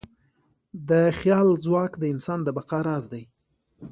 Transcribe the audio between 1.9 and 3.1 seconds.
د انسان د بقا راز